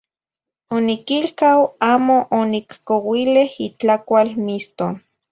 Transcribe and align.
Oniquilcau 0.75 1.59
amo 1.93 2.15
oniccouileh 2.37 3.51
itlacual 3.67 4.27
miston 4.45 4.93